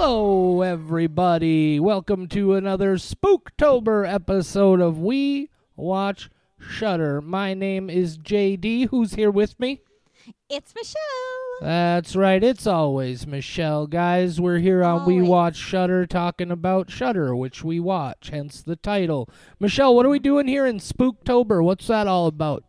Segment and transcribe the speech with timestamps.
[0.00, 1.80] Hello, everybody.
[1.80, 7.20] Welcome to another Spooktober episode of We Watch Shudder.
[7.20, 8.90] My name is JD.
[8.90, 9.80] Who's here with me?
[10.48, 11.00] It's Michelle.
[11.62, 12.44] That's right.
[12.44, 14.40] It's always Michelle, guys.
[14.40, 15.28] We're here on We Always.
[15.28, 19.28] Watch Shudder talking about Shudder, which we watch, hence the title.
[19.58, 21.60] Michelle, what are we doing here in Spooktober?
[21.60, 22.62] What's that all about?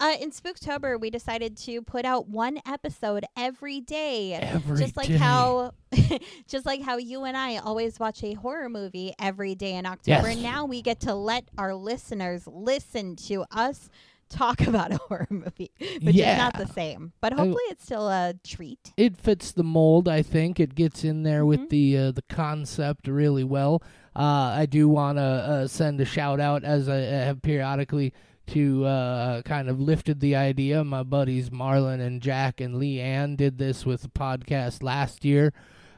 [0.00, 5.08] Uh, in Spooktober, we decided to put out one episode every day, Every just like
[5.08, 5.16] day.
[5.16, 5.72] how,
[6.46, 10.28] just like how you and I always watch a horror movie every day in October.
[10.30, 10.38] Yes.
[10.38, 13.90] Now we get to let our listeners listen to us
[14.28, 16.32] talk about a horror movie, which Yeah.
[16.34, 18.92] is not the same, but hopefully it's still a treat.
[18.96, 20.06] it fits the mold.
[20.06, 21.68] I think it gets in there with Mhm.
[21.70, 23.82] the uh, the concept really well.
[24.14, 28.12] Uh, I do want to uh, send a shout out as I have periodically
[28.48, 30.84] to uh, kind of lifted the idea.
[30.84, 35.52] My buddies Marlon and Jack and Lee Ann did this with the podcast last year,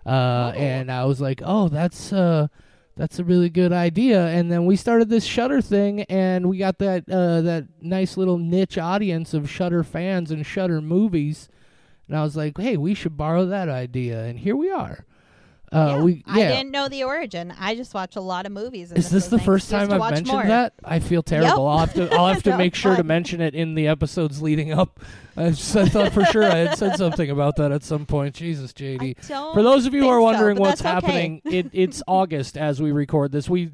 [0.06, 0.58] uh, Oh.
[0.58, 2.12] and I was like, oh, that's.
[2.12, 2.48] Uh,
[2.96, 4.26] that's a really good idea.
[4.26, 8.36] And then we started this Shudder thing, and we got that uh, that nice little
[8.36, 11.48] niche audience of Shudder fans and Shudder movies.
[12.08, 15.06] And I was like, hey, we should borrow that idea, and here we are.
[15.72, 16.02] Uh, yeah.
[16.02, 17.54] we I didn't know the origin.
[17.58, 18.90] I just watch a lot of movies.
[18.90, 20.42] Is this the first time I've mentioned more.
[20.42, 20.72] that?
[20.84, 21.68] I feel terrible.
[21.68, 24.42] I'll have to I'll have to No, make sure to mention it in the episodes
[24.42, 24.98] leading up.
[25.36, 28.34] I, just, I thought for sure I had said something about that at some point.
[28.34, 29.24] Jesus, JD.
[29.54, 30.90] For those of you who are wondering but what's okay.
[30.90, 33.48] happening, it, it's August as we record this.
[33.48, 33.70] We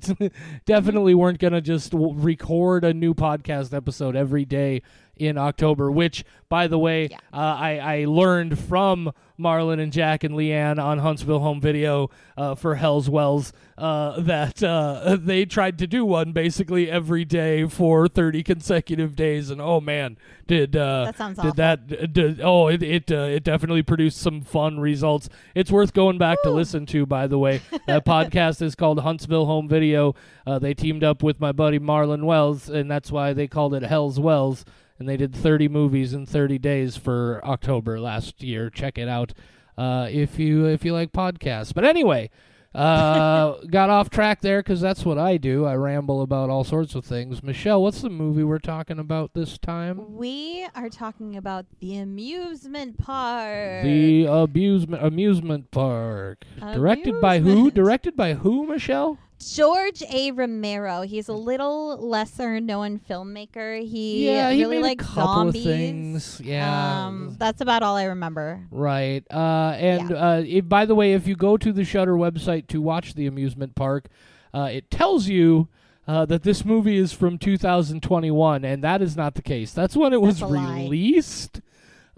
[0.67, 4.83] definitely weren't going to just w- record a new podcast episode every day
[5.17, 7.19] in October, which, by the way, Yeah.
[7.33, 12.55] uh, I, I learned from Marlon and Jack and Leanne on Huntsville Home Video uh,
[12.55, 18.09] for Hell's Wells uh, that uh, they tried to do one basically every day for
[18.09, 19.51] 30 consecutive days.
[19.51, 21.55] And oh man, did uh, That sounds did awful.
[21.57, 25.93] that d- d- oh it it, uh, it definitely produced some fun results it's worth
[25.93, 30.15] going back to listen to by the way that podcast is called huntsville home video
[30.47, 33.83] uh, they teamed up with my buddy marlon wells and that's why they called it
[33.83, 34.65] hell's wells
[34.99, 39.33] and they did 30 movies in 30 days for october last year check it out
[39.79, 42.31] uh, if you if you like podcasts but anyway
[42.77, 45.65] uh, got off track there because that's what I do.
[45.65, 47.43] I ramble about all sorts of things.
[47.43, 50.15] Michelle, what's the movie we're talking about this time?
[50.15, 53.83] We are talking about the amusement park.
[53.83, 56.45] The amusement amusement park.
[56.61, 57.71] Directed by who?
[57.71, 59.19] Directed by who, Michelle?
[59.39, 60.31] George A.
[60.33, 61.03] Romero.
[61.03, 63.87] He's a little lesser known filmmaker.
[63.87, 65.67] He yeah, he really made likes a couple zombies.
[65.67, 66.41] of things.
[66.43, 67.07] Yeah.
[67.07, 68.67] Um, that's about all I remember.
[68.71, 69.25] right.
[69.31, 72.81] Uh, and uh, if, by the way, if you go to the Shudder website to
[72.81, 74.09] watch the amusement park,
[74.55, 75.69] uh, it tells you
[76.09, 79.73] uh, that this movie is from 2021, and that is not the case.
[79.73, 80.75] That's when it was That's a lie.
[80.83, 81.61] released.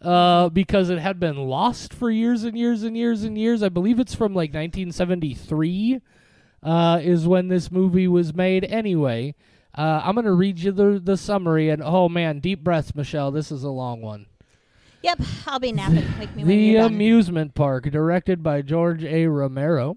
[0.01, 3.65] Uh, because it had been lost for years and years and years and years.
[3.65, 6.01] I believe it's from like 1973.
[6.63, 8.65] Uh, is when this movie was made.
[8.65, 9.35] Anyway,
[9.77, 13.31] uh, I'm gonna read you the the summary, and oh man, deep breaths, Michelle.
[13.31, 14.27] This is a long one.
[15.03, 16.05] Yep, I'll be napping.
[16.19, 16.93] Wake me when The you're done.
[16.95, 19.27] Amusement Park, directed by George A.
[19.29, 19.97] Romero.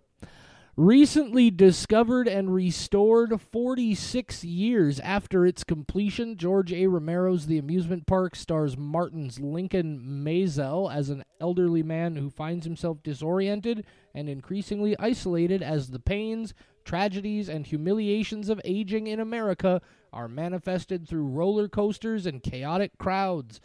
[0.78, 6.88] Recently discovered and restored 46 years after its completion, George A.
[6.88, 13.04] Romero's The Amusement Park stars Martin's Lincoln Maazel as an elderly man who finds himself
[13.04, 16.54] disoriented and increasingly isolated as the pains,
[16.86, 19.82] tragedies, and humiliations of aging in America
[20.14, 23.60] are manifested through roller coasters and chaotic crowds.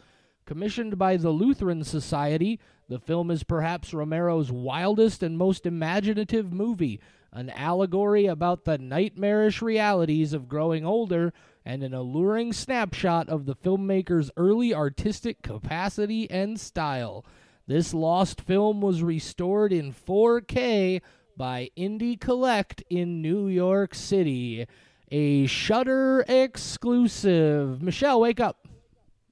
[0.47, 7.01] Commissioned by the Lutheran Society, the film is perhaps Romero's wildest and most imaginative movie,
[7.33, 11.33] an allegory about the nightmarish realities of growing older
[11.65, 17.25] and an alluring snapshot of the filmmaker's early artistic capacity and style.
[17.67, 21.01] This lost film was restored in 4K
[21.35, 24.65] by IndieCollect in New York City.
[25.11, 27.81] A Shudder exclusive.
[27.81, 28.66] Michelle, wake up.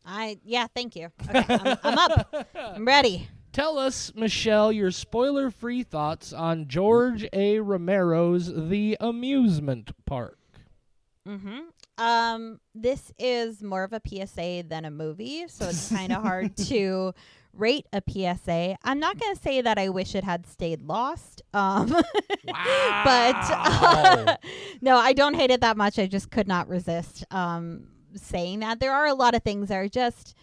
[0.05, 1.09] I yeah, thank you.
[1.29, 2.47] Okay, I'm, I'm up.
[2.55, 3.27] I'm ready.
[3.51, 7.59] Tell us, Michelle, your spoiler free thoughts on George A.
[7.59, 10.37] Romero's The Amusement Park.
[11.25, 11.59] Mm-hmm.
[11.97, 16.57] Um, this is more of a PSA than a movie, so it's kind of hard
[16.57, 17.13] to
[17.53, 18.75] rate a PSA.
[18.83, 21.41] I'm not gonna say that I wish it had stayed lost.
[21.53, 21.87] Um,
[22.45, 24.39] but
[24.81, 25.97] no, I don't hate it that much.
[25.97, 27.87] I just could not resist um
[28.17, 28.79] saying that.
[28.79, 30.35] There are a lot of things that are just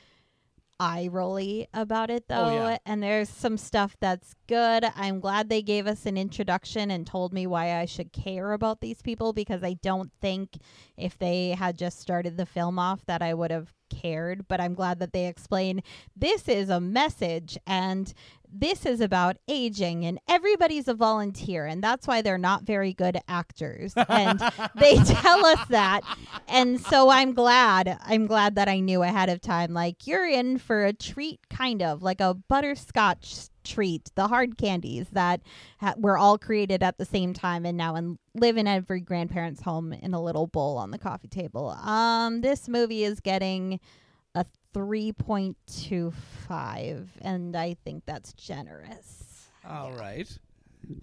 [0.81, 2.79] eye rolly about it though Oh, yeah.
[2.85, 7.33] and there's some stuff that's good i'm glad they gave us an introduction and told
[7.33, 10.57] me why i should care about these people because i don't think
[10.97, 14.75] if they had just started the film off that i would have cared but i'm
[14.75, 15.83] glad that they explain
[16.17, 18.13] this is a message and
[18.53, 23.19] this is about aging and everybody's a volunteer and that's why they're not very good
[23.29, 23.95] actors.
[24.09, 24.41] And
[24.75, 26.03] they tell us that.
[26.49, 27.99] And so I'm glad.
[28.05, 31.83] I'm glad that I knew ahead of time like you're in for a treat kind
[31.83, 35.41] of like a butterscotch treat, the hard candies that
[35.81, 39.63] ha- were all created at the same time and now in, live in every grandparent's
[39.63, 41.71] home in a little bowl on the coffee table.
[41.71, 43.81] Um, this movie is getting
[44.75, 49.47] 3.25, and I think that's generous.
[49.69, 50.27] All right.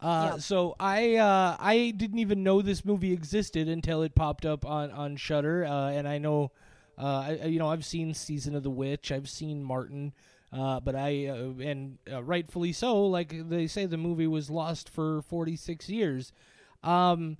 [0.02, 0.42] Uh, Yep.
[0.42, 4.92] So I uh, I didn't even know this movie existed until it popped up on
[4.92, 6.52] on Shudder, uh, and I know,
[6.98, 10.14] uh, I, I- you know, I've seen Season of the Witch, I've seen Martin,
[10.52, 13.06] uh, but I uh, and uh, rightfully so.
[13.06, 16.34] Like they say, the movie was lost for forty six years.
[16.84, 17.38] Um,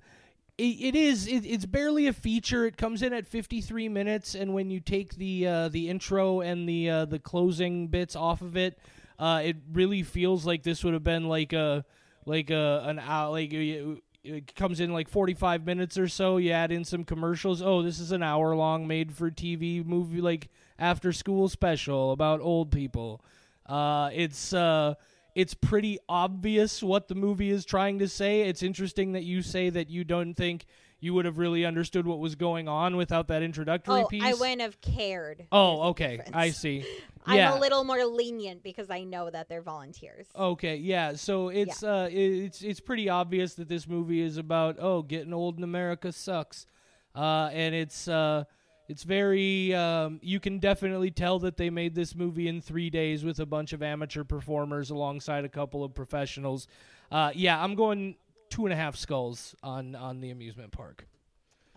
[0.62, 1.26] it, is.
[1.26, 2.66] It, it's barely a feature.
[2.66, 6.68] It comes in at 53 minutes, and when you take the uh, the intro and
[6.68, 8.78] the uh, the closing bits off of it,
[9.18, 11.84] uh, it really feels like this would have been like a
[12.26, 13.30] like a an hour.
[13.30, 16.36] Like it comes in like 45 minutes or so.
[16.36, 17.62] You add in some commercials.
[17.62, 20.48] Oh, this is an hour long made for TV movie, like
[20.78, 23.24] after school special about old people.
[23.66, 24.94] Uh, it's uh,
[25.40, 28.42] it's pretty obvious what the movie is trying to say.
[28.42, 30.66] It's interesting that you say that you don't think
[31.00, 34.22] you would have really understood what was going on without that introductory Oh, piece.
[34.22, 35.46] I wouldn't have cared.
[35.50, 36.20] Oh, okay.
[36.34, 36.84] I see.
[37.26, 40.26] I'm a little more lenient because I know that they're volunteers.
[40.36, 41.14] Okay, yeah.
[41.14, 45.56] So it's uh it's it's pretty obvious that this movie is about oh getting old
[45.58, 46.66] in America sucks,
[47.14, 48.44] uh and it's uh
[48.90, 53.24] it's very um you can definitely tell that they made this movie in three days
[53.24, 56.66] with a bunch of amateur performers alongside a couple of professionals.
[57.12, 58.16] Uh yeah, I'm going
[58.48, 61.06] two and a half skulls on on the amusement park.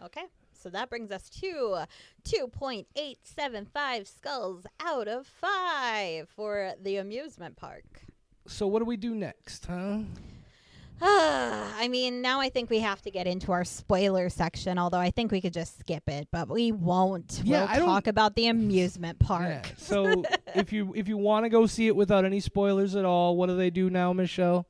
[0.03, 0.23] Okay.
[0.51, 1.83] So that brings us to
[2.23, 7.83] 2.875 skulls out of 5 for the amusement park.
[8.47, 9.99] So what do we do next, huh?
[11.01, 15.11] I mean, now I think we have to get into our spoiler section, although I
[15.11, 17.41] think we could just skip it, but we won't.
[17.43, 19.49] Yeah, we'll talk about the amusement park.
[19.49, 19.61] Yeah.
[19.77, 20.23] So
[20.55, 23.47] if you if you want to go see it without any spoilers at all, what
[23.47, 24.65] do they do now, Michelle?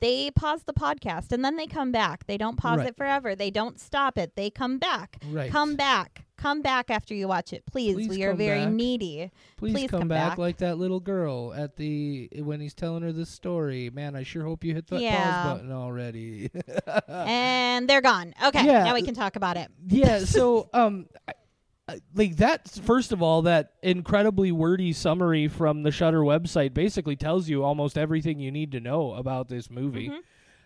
[0.00, 2.26] They pause the podcast and then they come back.
[2.26, 2.88] They don't pause Right.
[2.88, 3.34] it forever.
[3.34, 4.36] They don't stop it.
[4.36, 5.16] They come back.
[5.28, 5.50] Right.
[5.50, 6.24] Come back.
[6.38, 7.66] Come back after you watch it.
[7.66, 7.94] Please.
[7.94, 8.72] Please we are very back.
[8.72, 9.30] needy.
[9.56, 10.38] Please, Please come, come back, back.
[10.38, 13.90] like that little girl at the when he's telling her this story.
[13.90, 15.42] Man, I sure hope you hit that Yeah.
[15.42, 16.50] pause button already.
[17.08, 18.34] and they're gone.
[18.42, 18.64] Okay.
[18.64, 18.84] Yeah.
[18.84, 19.68] Now we can talk about it.
[19.88, 20.20] yeah.
[20.24, 21.34] So, um, I-
[22.14, 22.68] like that.
[22.68, 27.96] First of all, that incredibly wordy summary from the Shudder website basically tells you almost
[27.96, 30.10] everything you need to know about this movie.
[30.10, 30.18] Mhm.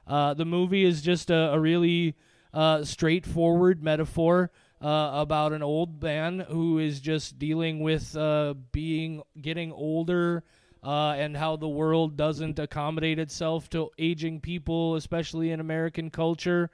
[0.04, 2.16] Uh, the movie is just a, a really
[2.52, 4.50] uh, straightforward metaphor
[4.82, 10.42] uh, about an old man who is just dealing with uh, being getting older
[10.82, 16.70] uh, and how the world doesn't accommodate itself to aging people, especially in American culture.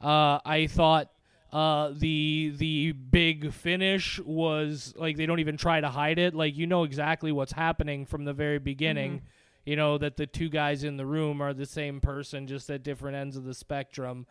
[0.00, 1.10] Uh, I thought
[1.52, 6.34] uh, the the big finish was like they don't even try to hide it.
[6.34, 9.22] Like you know exactly what's happening from the very beginning.
[9.66, 12.82] You know that the two guys in the room are the same person, just at
[12.82, 14.26] different ends of the spectrum.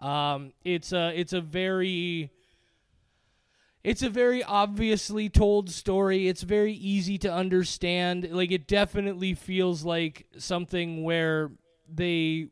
[0.00, 2.32] Um, it's a it's a very
[3.84, 6.28] it's a very obviously told story.
[6.28, 8.28] It's very easy to understand.
[8.30, 11.50] Like it definitely feels like something where
[11.92, 12.48] they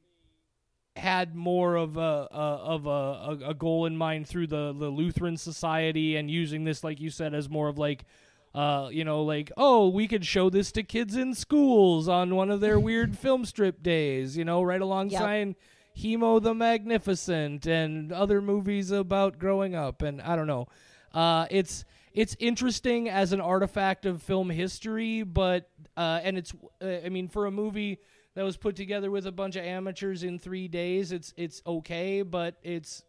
[0.97, 4.89] had more of a, a of a, a, a goal in mind through the the
[4.89, 8.05] Lutheran Society and using this, like you said, as more of like.
[8.53, 12.51] Uh, you know, like, oh, we could show this to kids in schools on one
[12.51, 15.55] of their weird film strip days, you know, right alongside
[15.97, 20.03] Hemo the Magnificent and other movies about growing up.
[20.03, 20.67] And I don't know.
[21.13, 26.53] Uh, it's it's interesting as an artifact of film history, but uh, and it's
[26.83, 27.99] uh, I mean for a movie
[28.35, 32.23] that was put together with a bunch of amateurs in three days, it's it's okay,
[32.23, 33.05] but it's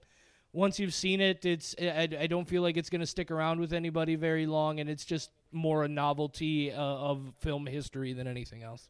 [0.53, 3.59] once you've seen it, it's I, I don't feel like it's going to stick around
[3.59, 8.27] with anybody very long, and it's just more a novelty uh, of film history than
[8.27, 8.89] anything else.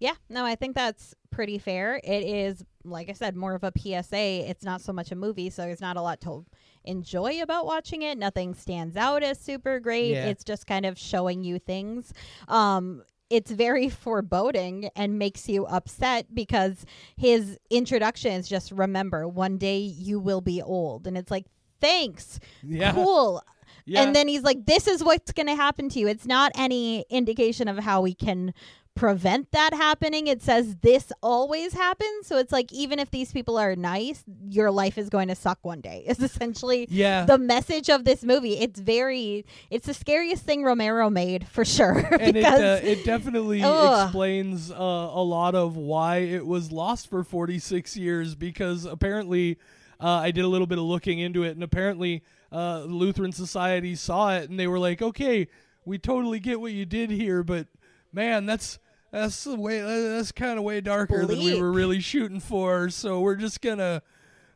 [0.00, 2.00] Yeah, no, I think that's pretty fair.
[2.04, 4.48] It is, like I said, more of a PSA.
[4.48, 6.44] It's not so much a movie, so there's not a lot to
[6.84, 8.16] enjoy about watching it.
[8.16, 10.12] Nothing stands out as super great.
[10.12, 10.26] Yeah.
[10.26, 12.12] It's just kind of showing you things.
[12.46, 16.86] Um, it's very foreboding and makes you upset because
[17.16, 21.06] his introduction is just remember, one day you will be old.
[21.08, 21.46] And it's like,
[21.80, 22.38] thanks.
[22.62, 23.42] Yeah, Cool.
[23.84, 24.02] yeah.
[24.02, 26.08] And then he's like, this is what's going to happen to you.
[26.08, 28.54] It's not any indication of how we can
[28.98, 30.26] prevent that happening.
[30.26, 32.26] It says this always happens.
[32.26, 35.58] So it's like even if these people are nice, your life is going to suck
[35.62, 36.02] one day.
[36.06, 37.24] Is essentially Yeah.
[37.24, 38.58] the message of this movie.
[38.58, 43.62] It's very it's the scariest thing Romero made for sure and it, uh, it definitely
[43.64, 44.04] Ugh.
[44.06, 49.58] explains uh, a lot of why it was lost for 46 years because apparently
[50.00, 53.94] uh, I did a little bit of looking into it and apparently uh, Lutheran Society
[53.94, 55.46] saw it and they were like, okay,
[55.84, 57.66] we totally get what you did here, but
[58.12, 58.78] man, that's
[59.10, 62.90] that's the way that's kind of way darker than we were really shooting for.
[62.90, 64.02] So we're just gonna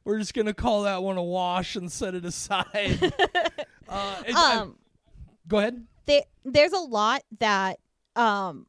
[0.05, 2.99] we're just gonna call that one a wash and set it aside.
[3.89, 4.77] uh, and I- um
[5.49, 5.85] go ahead.
[6.07, 7.79] there, there's a lot that
[8.17, 8.67] um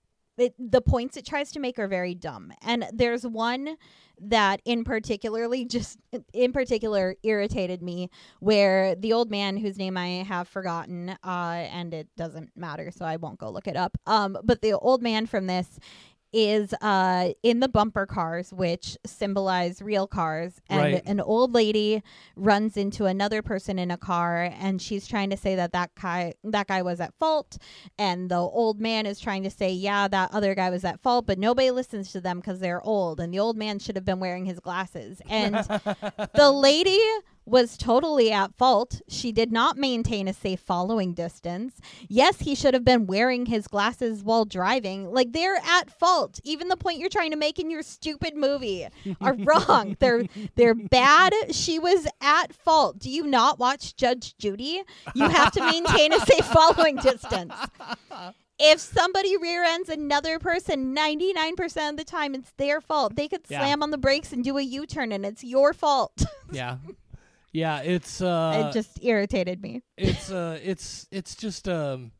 [0.57, 2.51] the points it tries to make are very dumb.
[2.61, 3.77] And there's one
[4.19, 5.97] that in particularly just
[6.33, 8.09] in particular irritated me
[8.39, 13.05] where the old man whose name i have forgotten uh and it doesn't matter so
[13.05, 13.97] i won't go look it up.
[14.05, 15.79] Um but the old man from this
[16.33, 21.03] is uh in the bumper cars which symbolize real cars and Right.
[21.05, 22.01] an old lady
[22.35, 26.33] runs into another person in a car and she's trying to say that that guy
[26.43, 27.57] that guy was at fault
[27.99, 31.25] and the old man is trying to say yeah that other guy was at fault
[31.27, 34.19] but nobody listens to them because they're old and the old man should have been
[34.19, 35.55] wearing his glasses and
[36.35, 36.99] the lady
[37.45, 39.01] was totally at fault.
[39.07, 41.79] She did not maintain a safe following distance.
[42.07, 45.11] Yes, he should have been wearing his glasses while driving.
[45.11, 46.39] Like they're at fault.
[46.43, 48.87] Even the point you're trying to make in your stupid movie
[49.21, 49.97] are wrong.
[49.99, 50.23] they're
[50.55, 51.33] they're bad.
[51.51, 52.99] She was at fault.
[52.99, 54.81] Do you not watch Judge Judy?
[55.13, 57.53] You have to maintain a safe following distance.
[58.59, 63.15] If somebody rear ends another person 99% of the time, it's their fault.
[63.15, 63.59] They could Yeah.
[63.59, 66.23] slam on the brakes and do a U turn, and it's your fault.
[66.51, 66.77] yeah
[67.53, 69.81] yeah it's uh it just irritated me.
[69.95, 72.11] it's uh it's it's just um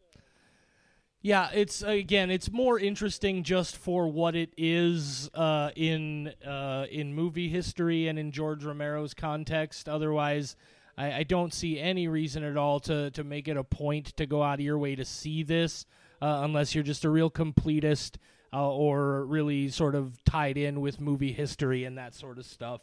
[1.22, 7.14] yeah it's again it's more interesting just for what it is uh in uh in
[7.14, 10.56] movie history and in george romero's context otherwise
[10.98, 14.26] I, I don't see any reason at all to to make it a point to
[14.26, 15.86] go out of your way to see this
[16.22, 18.18] uh, unless you're just a real completist
[18.54, 22.82] uh, or really sort of tied in with movie history and that sort of stuff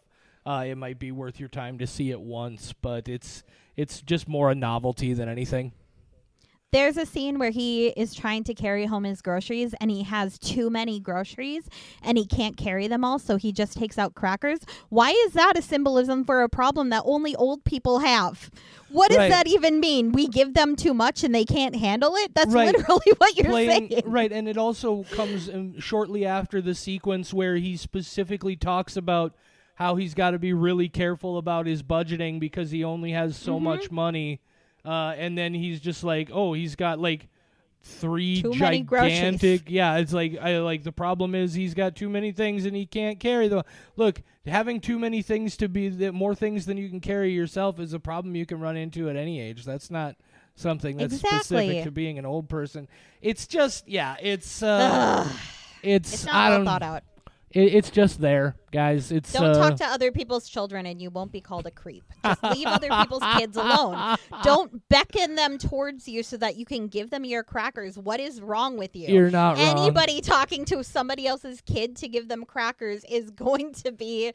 [0.51, 3.43] uh, it might be worth your time to see it once, but it's
[3.77, 5.73] it's just more a novelty than anything.
[6.73, 10.39] There's a scene where he is trying to carry home his groceries and he has
[10.39, 11.65] too many groceries
[12.01, 14.61] and he can't carry them all, so he just takes out crackers.
[14.89, 18.53] Why is that a symbolism for a problem that only old people have?
[18.89, 19.31] What does Right.
[19.31, 20.13] that even mean?
[20.13, 22.35] We give them too much and they can't handle it?
[22.37, 22.67] That's Right.
[22.77, 24.03] literally what you're Playing saying.
[24.05, 29.35] right, and it also comes shortly after the sequence where he specifically talks about
[29.81, 33.55] how he's got to be really careful about his budgeting because he only has so
[33.55, 33.65] Mm-hmm.
[33.65, 34.41] much money,
[34.85, 37.29] uh, and then he's just like, oh, he's got like
[37.83, 42.31] three Too gigantic yeah it's like i like the problem is he's got too many
[42.31, 43.63] things and he can't carry them
[43.97, 47.95] look having too many things to be more things than you can carry yourself is
[47.95, 50.15] a problem you can run into at any age that's not
[50.57, 51.39] something that's Exactly.
[51.39, 52.87] specific to being an old person
[53.23, 55.27] it's just yeah it's uh
[55.83, 57.03] it's, it's i don't thought out.
[57.51, 61.11] It, it's just there guys it's Don't uh, talk to other people's children and you
[61.11, 62.05] won't be called a creep.
[62.25, 64.17] Just leave other people's kids alone.
[64.45, 67.99] Don't beckon them towards you so that you can give them your crackers.
[67.99, 69.09] What is wrong with you?
[69.09, 73.73] you're not wrong Anybody talking to somebody else's kid to give them crackers is going
[73.75, 74.33] to be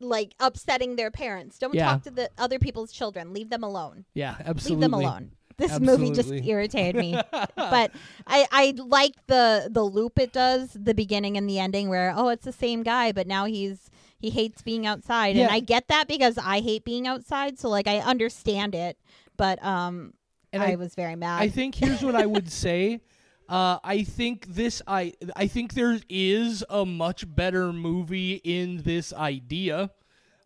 [0.00, 1.58] like upsetting their parents.
[1.58, 1.84] Don't Yeah.
[1.90, 3.32] talk to the other people's children.
[3.34, 4.06] Leave them alone.
[4.14, 5.30] yeah absolutely Leave them alone.
[5.56, 7.14] This movie just irritated me.
[7.56, 7.92] but
[8.26, 12.28] I I like the the loop it does, the beginning and the ending where oh
[12.28, 15.44] it's the same guy but now he's he hates being outside Yeah.
[15.44, 18.98] and I get that because I hate being outside so like I understand it
[19.36, 20.14] but um
[20.52, 21.40] And I, I- was very mad.
[21.42, 23.00] I think here's what I would say.
[23.46, 29.12] Uh, I think this I I think there is a much better movie in this
[29.12, 29.90] idea.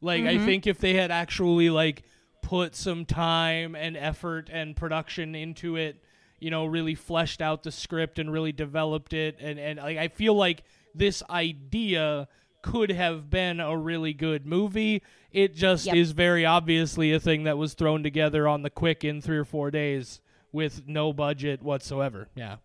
[0.00, 2.02] Like I think if they had actually like
[2.48, 6.02] put some time and effort and production into it,
[6.40, 10.08] you know, really fleshed out the script and really developed it and and like I
[10.08, 10.62] feel like
[10.94, 12.26] this idea
[12.62, 15.02] could have been a really good movie.
[15.30, 15.96] It just Yep.
[15.96, 19.44] is very obviously a thing that was thrown together on the quick in 3 or
[19.44, 22.28] 4 days with no budget whatsoever.
[22.34, 22.56] Yeah.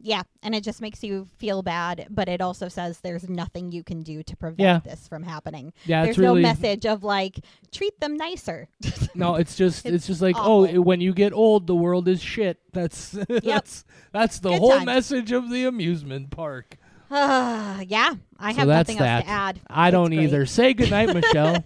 [0.00, 3.82] Yeah, and it just makes you feel bad but it also says there's nothing you
[3.82, 4.78] can do to prevent Yeah.
[4.90, 5.72] this from happening.
[5.86, 7.40] Yeah, there's really no message of like
[7.72, 8.68] treat them nicer.
[9.14, 10.78] No, it's just it's, It's just like oh, awful.
[10.78, 12.58] oh, when you get old, the world is shit.
[12.72, 14.86] That's that's that's the Good whole times.
[14.86, 16.76] message of the amusement park.
[17.10, 19.16] yeah, I So have nothing that.
[19.16, 19.60] else to add.
[19.68, 20.20] I It's don't great.
[20.24, 20.46] either.
[20.46, 21.64] Say goodnight, Michelle.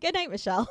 [0.00, 0.68] Good night, Michelle.